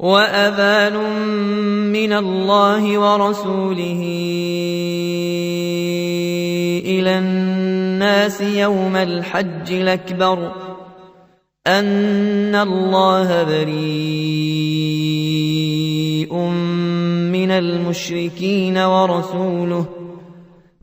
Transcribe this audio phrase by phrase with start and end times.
[0.00, 0.96] وأذان
[1.92, 4.02] من الله ورسوله
[6.84, 10.38] إلى الناس يوم الحج الأكبر
[11.66, 16.32] أن الله بريء
[17.32, 20.01] من المشركين ورسوله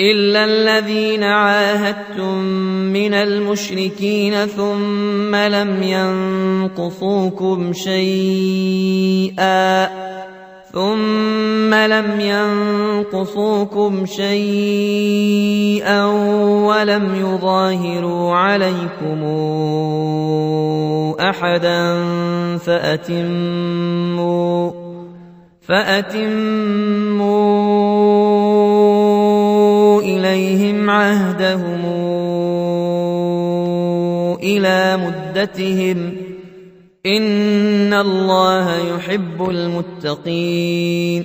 [0.00, 2.38] إلا الذين عاهدتم
[2.90, 9.86] من المشركين ثم لم ينقصوكم شيئا
[10.74, 16.04] ثم لم ينقصوكم شيئا
[16.66, 19.18] ولم يظاهروا عليكم
[21.20, 21.98] أحدا
[22.58, 24.70] فأتموا
[25.62, 28.34] فأتموا
[31.04, 31.84] عهدهم
[34.42, 36.14] إلى مدتهم
[37.06, 41.24] إن الله يحب المتقين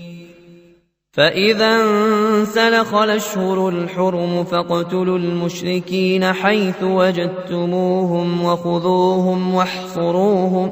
[1.11, 10.71] فإذا انسلخ الأشهر الحرم فاقتلوا المشركين حيث وجدتموهم وخذوهم واحصروهم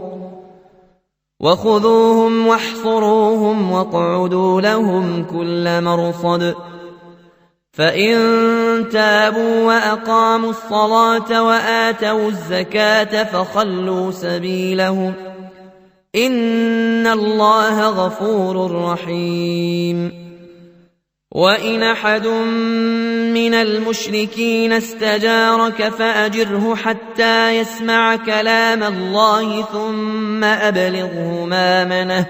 [1.42, 6.55] وخذوهم واحصروهم واقعدوا لهم كل مرصد
[7.73, 8.17] فإن
[8.83, 15.14] تابوا وأقاموا الصلاة وآتوا الزكاة فخلوا سبيلهم
[16.15, 20.27] إن الله غفور رحيم
[21.33, 22.27] وإن أحد
[23.33, 32.26] من المشركين استجارك فأجره حتى يسمع كلام الله ثم أبلغه مامنه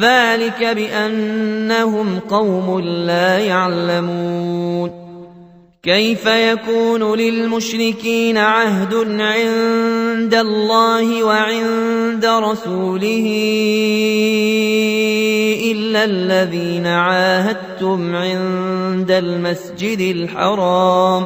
[0.00, 5.05] ذلك بأنهم قوم لا يعلمون
[5.86, 13.26] كيف يكون للمشركين عهد عند الله وعند رسوله
[15.72, 21.24] الا الذين عاهدتم عند المسجد الحرام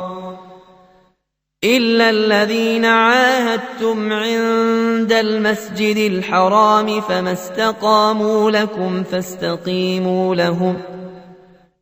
[1.64, 10.99] إلا الذين عاهدتم عند المسجد الحرام فما استقاموا لكم فاستقيموا لهم ۖ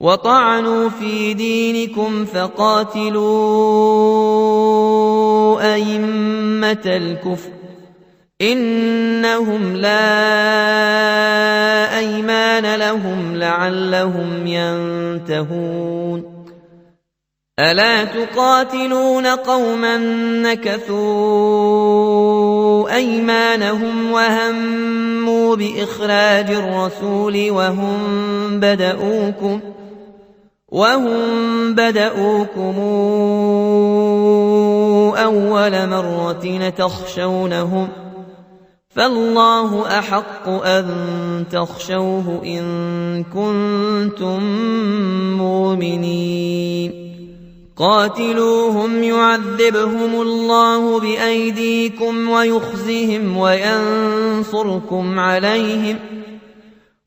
[0.00, 3.70] وطعنوا في دينكم فقاتلوا
[5.74, 7.50] أئمة الكفر
[8.40, 16.30] إنهم لا أيمان لهم لعلهم ينتهون
[17.60, 19.96] ألا تقاتلون قوما
[20.42, 21.60] نكثوا
[22.96, 27.96] أيمانهم وهموا بإخراج الرسول وهم
[28.50, 29.79] بدؤوكم ۖ
[30.70, 31.18] وهم
[31.74, 32.74] بدؤوكم
[35.18, 37.88] أول مرة تخشونهم
[38.90, 40.86] فالله أحق أن
[41.52, 42.64] تخشوه إن
[43.34, 44.42] كنتم
[45.38, 47.10] مؤمنين
[47.76, 56.19] قاتلوهم يعذبهم الله بأيديكم ويخزهم وينصركم عليهم ۖ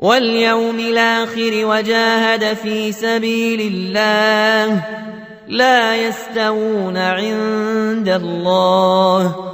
[0.00, 4.82] واليوم الآخر وجاهد في سبيل الله
[5.48, 9.53] لا يستوون عند الله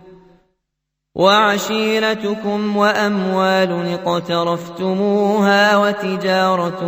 [1.17, 6.79] وعشيرتكم واموال اقترفتموها وتجاره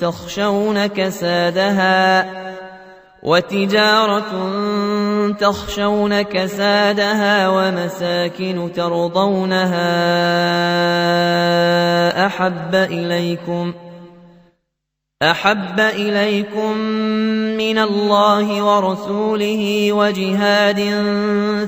[0.00, 2.30] تخشون كسادها
[3.22, 4.24] وتجارة
[5.32, 9.86] تخشون كسادها ومساكن ترضونها
[12.26, 13.74] أحب إليكم
[15.22, 20.76] أحب إليكم من الله ورسوله وجهاد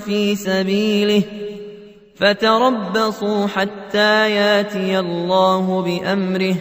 [0.05, 1.46] في سبيله ۖ
[2.17, 6.55] فتربصوا حتى ياتي الله بأمره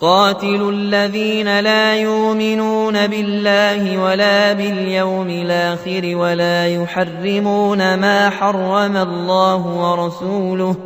[0.00, 10.76] قاتلوا الذين لا يؤمنون بالله ولا باليوم الآخر ولا يحرمون ما حرم الله ورسوله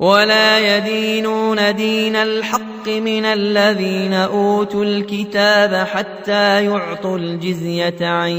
[0.00, 8.30] ولا يدينون دين الحق من الذين أوتوا الكتاب حتى يعطوا الجزية عن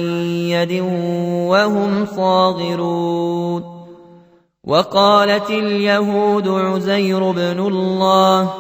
[0.48, 0.80] يد
[1.52, 3.64] وهم صاغرون
[4.64, 8.54] وقالت اليهود عزير بن الله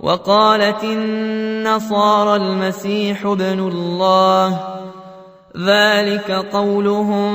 [0.00, 4.60] وقالت النصارى المسيح ابن الله
[5.66, 7.32] ذلك قولهم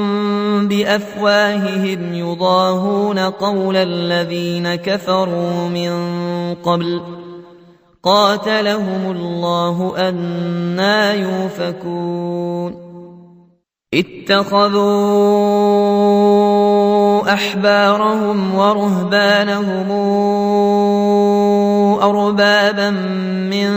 [0.68, 5.92] بافواههم يضاهون قول الذين كفروا من
[6.64, 7.02] قبل
[8.04, 12.76] قاتلهم الله انا يؤفكون
[13.94, 14.94] اتخذوا
[17.34, 19.92] احبارهم ورهبانهم
[22.02, 22.90] أربابا
[23.50, 23.70] من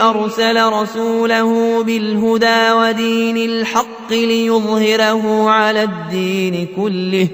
[0.00, 7.28] أرسل رسوله بالهدى ودين الحق ليظهره على الدين كله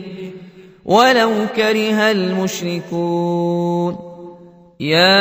[0.84, 3.96] ولو كره المشركون
[4.80, 5.20] يا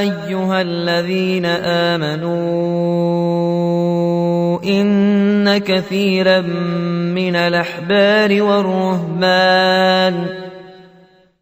[0.00, 3.89] أيها الذين آمنوا
[4.64, 6.40] إن كثيرا
[7.14, 10.26] من الأحبار والرهبان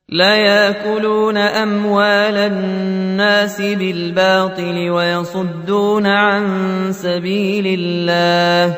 [0.09, 6.43] لا يأكلون أموال الناس بالباطل ويصدون عن
[6.91, 8.75] سبيل الله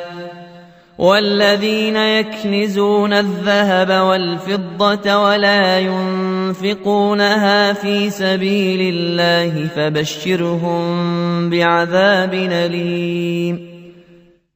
[0.98, 13.69] والذين يكنزون الذهب والفضة ولا ينفقونها في سبيل الله فبشرهم بعذاب أليم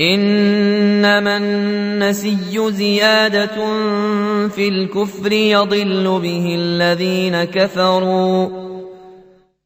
[0.00, 3.50] إنما النسي زيادة
[4.48, 8.48] في الكفر يضل به الذين كفروا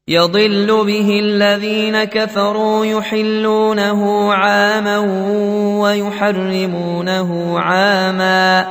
[0.07, 4.97] يضل به الذين كفروا يحلونه عاما
[5.81, 8.67] ويحرمونه عاما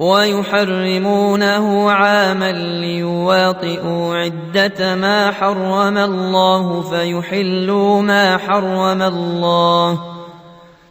[0.00, 10.15] ويحرمونه عاما ليواطئوا عدة ما حرم الله فيحلوا ما حرم الله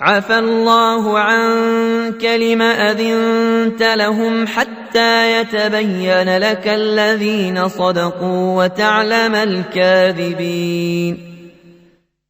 [0.00, 11.18] عفى الله عنك لم أذنت لهم حتى يتبين لك الذين صدقوا وتعلم الكاذبين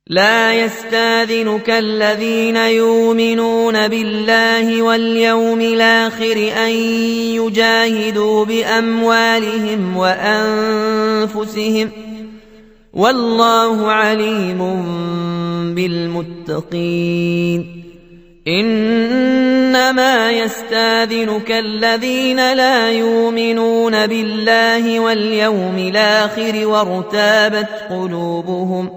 [0.07, 6.71] لا يستاذنك الذين يؤمنون بالله واليوم الآخر أن
[7.41, 12.06] يجاهدوا بأموالهم وأنفسهم ۖ
[12.97, 14.59] والله عليم
[15.75, 17.83] بالمتقين
[18.49, 28.91] انما يستاذنك الذين لا يؤمنون بالله واليوم الاخر وارتابت قلوبهم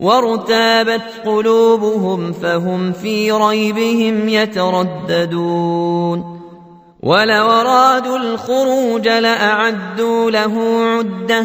[0.00, 6.40] وارتابت قلوبهم فهم في ريبهم يترددون
[7.02, 10.52] ولو ارادوا الخروج لاعدوا له
[10.98, 11.44] عده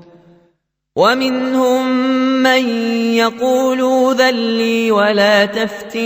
[0.95, 1.87] ومنهم
[2.43, 2.69] من
[3.15, 6.01] يقول ذل ولا تفتني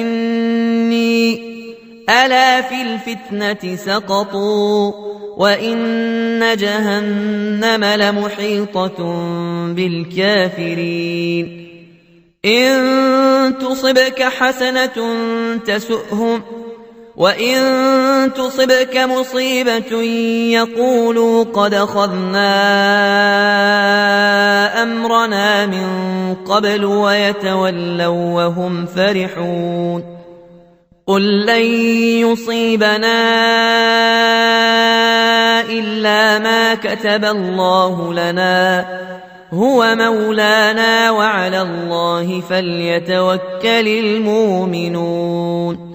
[2.10, 4.91] ألا في الفتنة سقطوا
[5.38, 8.98] وإن جهنم لمحيطة
[9.74, 11.65] بالكافرين
[12.45, 14.95] إن تصبك حسنة
[15.65, 16.41] تسؤهم ۖ
[17.17, 17.58] وإن
[18.34, 20.01] تصبك مصيبة
[20.54, 22.45] يقولوا قد أخذنا
[24.84, 25.86] أمرنا من
[26.47, 30.15] قبل ويتولوا وهم فرحون
[31.08, 31.63] قل لن
[32.30, 33.21] يصيبنا
[35.69, 38.86] إلا ما كتب الله لنا
[39.54, 45.94] هو مولانا وعلى الله فليتوكل المؤمنون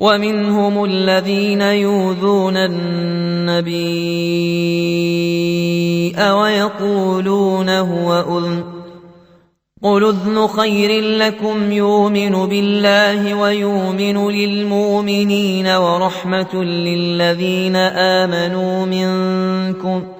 [0.00, 4.10] ومنهم الذين يؤذون النبي
[6.32, 8.64] ويقولون هو أذن
[9.82, 20.19] قل اذن خير لكم يؤمن بالله ويؤمن للمؤمنين ورحمة للذين آمنوا منكم ۖ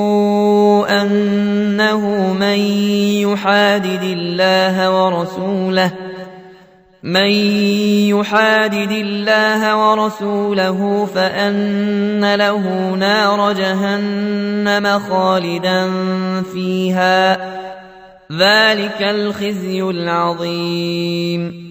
[1.01, 2.59] أنه من
[3.27, 5.91] يحادد الله ورسوله
[7.03, 7.29] من
[8.11, 15.91] يحادد الله ورسوله فأن له نار جهنم خالدا
[16.53, 17.37] فيها
[18.31, 21.70] ذلك الخزي العظيم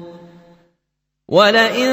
[1.31, 1.91] ولئن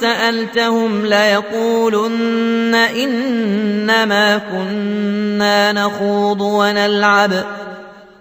[0.00, 7.32] سألتهم ليقولن إنما كنا نخوض ونلعب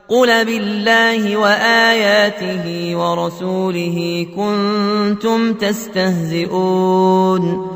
[0.07, 7.71] قل بالله وآياته ورسوله كنتم تستهزئون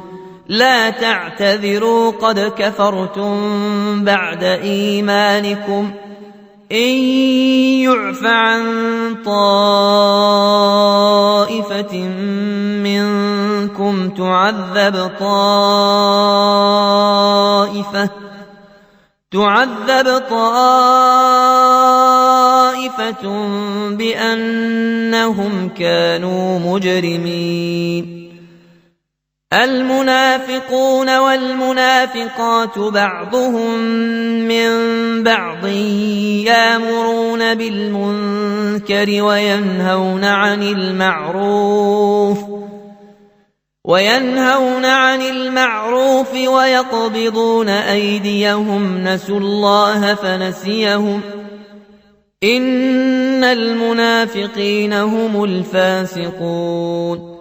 [0.47, 3.39] لا تعتذروا قد كفرتم
[4.05, 5.91] بعد إيمانكم
[6.71, 7.01] إن
[7.83, 8.63] يعف عن
[9.25, 11.40] طائر
[11.89, 18.09] منكم تعذب طائفة
[19.31, 23.23] تعذب طائفة
[23.89, 28.20] بأنهم كانوا مجرمين
[29.53, 33.77] المنافقون والمنافقات بعضهم
[34.47, 34.69] من
[35.23, 35.67] بعض
[36.47, 42.37] يامرون بالمنكر وينهون عن المعروف
[43.87, 51.21] وينهون عن المعروف ويقبضون أيديهم نسوا الله فنسيهم
[52.43, 57.40] إن المنافقين هم الفاسقون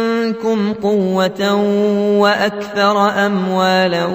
[0.45, 1.53] منكم قوة
[2.19, 4.05] وأكثر أموالا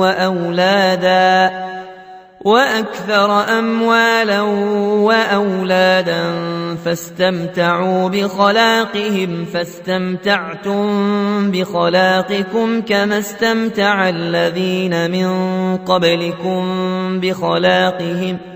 [0.00, 1.66] وأولادا
[2.44, 4.40] وأكثر أموالا
[5.06, 6.24] وأولادا
[6.84, 10.94] فاستمتعوا بخلاقهم فاستمتعتم
[11.50, 15.30] بخلاقكم كما استمتع الذين من
[15.76, 16.64] قبلكم
[17.20, 18.55] بخلاقهم ۖ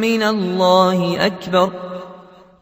[0.00, 1.70] من الله أكبر ۖ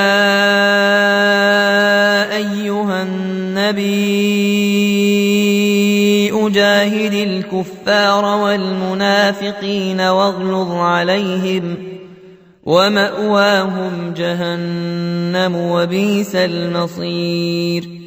[2.36, 4.28] ايها النبي
[6.48, 11.76] اجاهد الكفار والمنافقين واغلظ عليهم
[12.64, 18.07] وماواهم جهنم وبئس المصير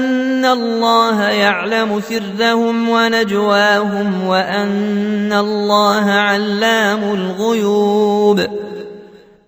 [0.41, 8.41] ان الله يعلم سرهم ونجواهم وان الله علام الغيوب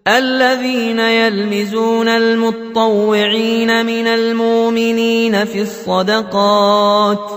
[0.07, 7.29] الذين يلمزون المطوعين من المؤمنين في الصدقات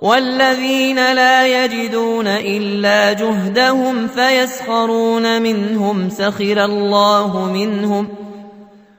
[0.00, 8.08] والذين لا يجدون الا جهدهم فيسخرون منهم سخر الله منهم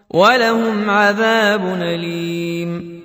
[0.09, 3.04] ولهم عذاب اليم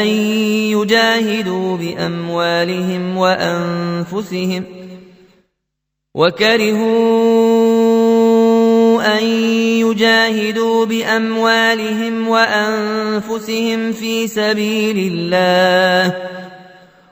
[0.01, 4.63] أن يجاهدوا بأموالهم وأنفسهم
[6.15, 7.09] وكرهوا
[9.19, 9.23] أن
[9.83, 16.15] يجاهدوا بأموالهم وأنفسهم في سبيل الله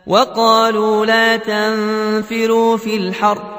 [0.07, 3.58] وقالوا لا تنفروا في الحرب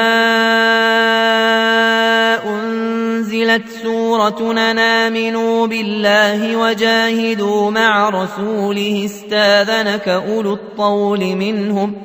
[2.50, 11.96] انزلت سوره امنوا بالله وجاهدوا مع رسوله استاذنك اولو الطول منهم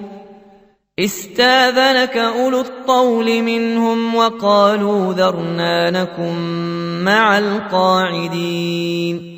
[0.99, 6.35] استاذنك اولو الطول منهم وقالوا ذرنا نكن
[7.05, 9.38] مع القاعدين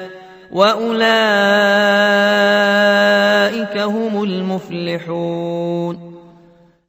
[0.51, 1.01] واولئك
[3.77, 6.11] هم المفلحون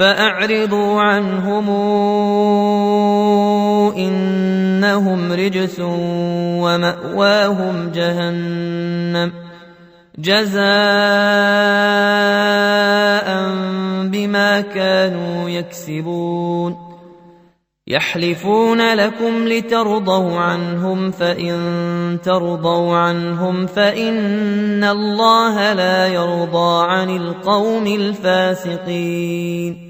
[0.00, 1.70] فأعرضوا عنهم
[3.96, 5.80] إنهم رجس
[6.64, 9.32] ومأواهم جهنم
[10.18, 10.64] جزاء
[14.08, 16.76] بما كانوا يكسبون
[17.86, 21.58] يحلفون لكم لترضوا عنهم فإن
[22.24, 29.89] ترضوا عنهم فإن الله لا يرضى عن القوم الفاسقين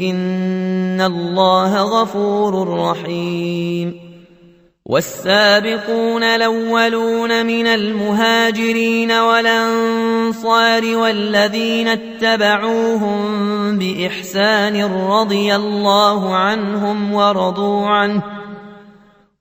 [0.00, 4.06] إن الله غفور رحيم
[4.86, 13.18] والسابقون الأولون من المهاجرين والأنصار والذين اتبعوهم
[13.78, 18.22] بإحسان رضي الله عنهم ورضوا عنه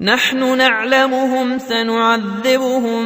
[0.00, 3.02] نحن نعلمهم سنعذبهم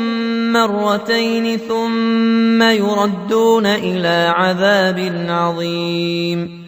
[0.53, 6.65] مرتين ثم يردون الى عذاب عظيم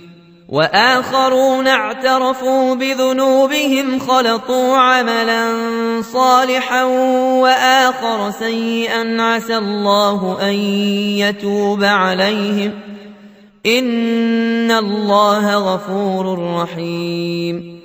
[0.48, 5.46] واخرون اعترفوا بذنوبهم خلطوا عملا
[6.12, 6.84] صالحا
[7.40, 10.54] واخر سيئا عسى الله ان
[11.22, 12.72] يتوب عليهم
[13.66, 17.79] ان الله غفور رحيم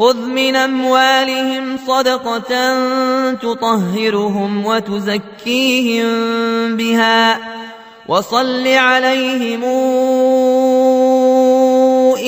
[0.00, 2.74] خذ من أموالهم صدقة
[3.32, 6.06] تطهرهم وتزكيهم
[6.76, 7.38] بها
[8.08, 9.64] وصل عليهم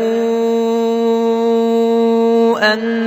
[2.74, 3.07] أن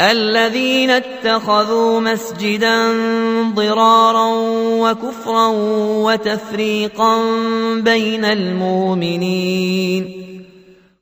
[0.00, 2.88] الذين اتخذوا مسجدا
[3.54, 4.26] ضرارا
[4.78, 5.46] وكفرا
[6.06, 7.16] وتفريقا
[7.74, 10.14] بين المؤمنين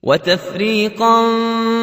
[0.02, 1.22] وتفريقا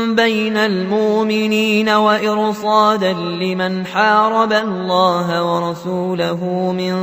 [0.07, 6.93] بين المؤمنين وإرصادا لمن حارب الله ورسوله من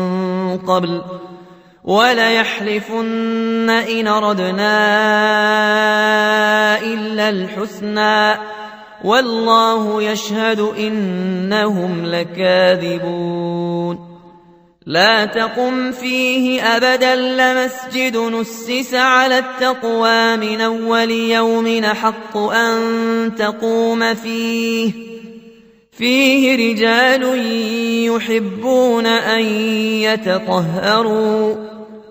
[0.59, 1.03] قبل
[1.85, 4.77] وليحلفن إن أردنا
[6.83, 8.35] إلا الحسنى
[9.05, 14.11] والله يشهد إنهم لكاذبون
[14.87, 24.93] لا تقم فيه أبدا لمسجد نسس على التقوى من أول يوم حق أن تقوم فيه
[25.93, 27.23] فيه رجال
[28.17, 31.57] يحبون أن يتطهروا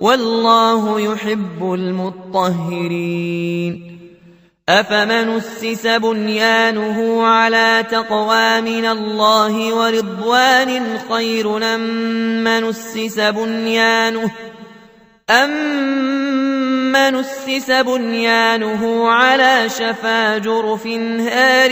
[0.01, 3.88] والله يحب المطهرين
[4.69, 11.79] أفمن اسس بنيانه على تقوى من الله ورضوان خير أم
[12.43, 14.31] من اسس بنيانه
[15.29, 21.71] أمن اسس بنيانه على شفا جرف هار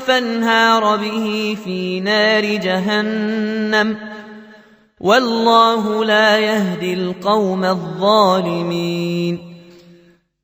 [0.00, 3.96] فانهار به في نار جهنم
[5.00, 9.55] والله لا يهدي القوم الظالمين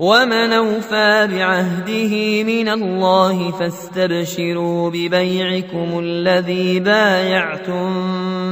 [0.00, 7.90] ومن اوفى بعهده من الله فاستبشروا ببيعكم الذي بايعتم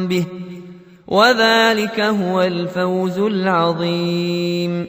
[0.09, 0.25] به
[1.09, 4.89] وذلك هو الفوز العظيم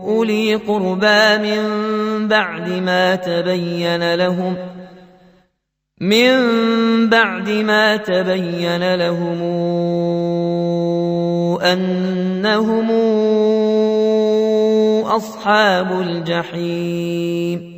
[0.00, 1.64] أولي قربى من
[2.28, 4.56] بعد ما تبين لهم
[6.00, 6.30] من
[7.10, 9.40] بعد ما تبين لهم
[11.60, 12.90] أنهم
[15.04, 17.77] أصحاب الجحيم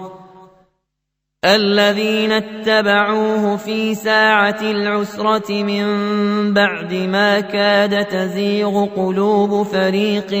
[1.45, 10.33] الذين اتبعوه في ساعة العسرة من بعد ما كاد تزيغ قلوب فريق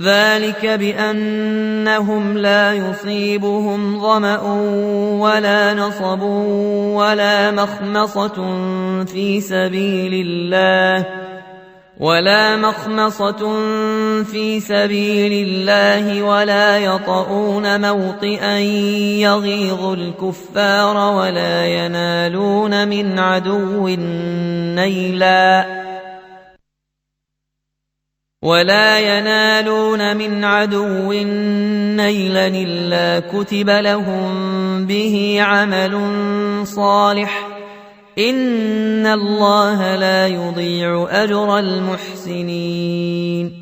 [0.00, 4.40] ذلك بأنهم لا يصيبهم ظمأ
[5.20, 6.22] ولا نصب
[6.96, 8.36] ولا مخمصة
[9.04, 11.06] في سبيل الله
[12.00, 13.54] ولا مخمصة
[14.24, 18.58] في سبيل الله ولا يطؤون موطئا
[19.22, 23.88] يغيظ الكفار ولا ينالون من عدو
[24.78, 25.66] نيلاً
[28.42, 34.30] ولا ينالون من عدو نيلا الا كتب لهم
[34.86, 35.92] به عمل
[36.66, 37.46] صالح
[38.18, 43.61] ان الله لا يضيع اجر المحسنين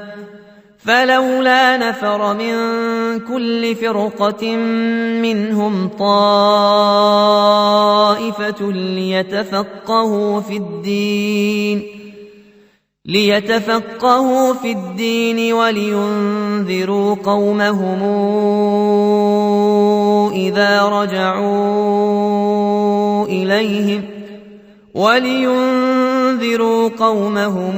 [0.85, 2.51] فلولا نفر من
[3.19, 4.55] كل فرقة
[5.21, 11.87] منهم طائفة ليتفقهوا في الدين
[13.05, 18.03] ليتفقهوا في الدين ولينذروا قومهم
[20.33, 21.95] إذا رجعوا
[23.25, 24.01] إليهم
[24.95, 27.77] ولينذروا قومهم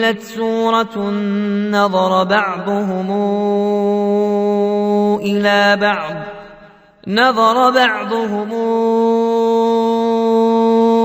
[0.00, 1.10] نزلت سورة
[1.70, 3.10] نظر بعضهم
[5.20, 6.12] إلى بعض
[7.08, 8.48] نظر بعضهم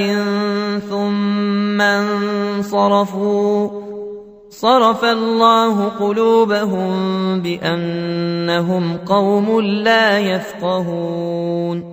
[0.89, 3.69] ثم انصرفوا
[4.49, 6.91] صرف الله قلوبهم
[7.41, 11.92] بأنهم قوم لا يفقهون